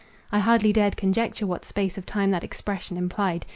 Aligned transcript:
I 0.31 0.39
hardly 0.39 0.73
dared 0.73 0.97
conjecture 0.97 1.45
what 1.45 1.63
space 1.63 1.95
of 1.95 2.07
time 2.07 2.31
that 2.31 2.43
expression 2.43 2.97
implied. 2.97 3.45